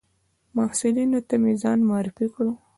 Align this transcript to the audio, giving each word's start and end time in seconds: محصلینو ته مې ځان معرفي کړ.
محصلینو 0.55 1.19
ته 1.27 1.35
مې 1.41 1.53
ځان 1.61 1.79
معرفي 1.89 2.27
کړ. 2.33 2.45